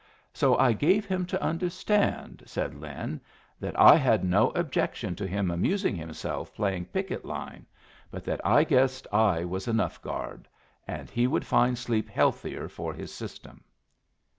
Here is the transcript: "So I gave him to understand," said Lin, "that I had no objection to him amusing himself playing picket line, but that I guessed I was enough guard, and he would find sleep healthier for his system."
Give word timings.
"So 0.33 0.57
I 0.57 0.73
gave 0.73 1.05
him 1.05 1.27
to 1.27 1.43
understand," 1.43 2.41
said 2.47 2.73
Lin, 2.73 3.21
"that 3.59 3.79
I 3.79 3.97
had 3.97 4.23
no 4.23 4.49
objection 4.55 5.15
to 5.17 5.27
him 5.27 5.51
amusing 5.51 5.95
himself 5.95 6.55
playing 6.55 6.85
picket 6.85 7.23
line, 7.23 7.67
but 8.09 8.23
that 8.25 8.43
I 8.43 8.63
guessed 8.63 9.05
I 9.13 9.43
was 9.45 9.67
enough 9.67 10.01
guard, 10.01 10.47
and 10.87 11.07
he 11.07 11.27
would 11.27 11.45
find 11.45 11.77
sleep 11.77 12.09
healthier 12.09 12.67
for 12.67 12.95
his 12.95 13.13
system." 13.13 13.63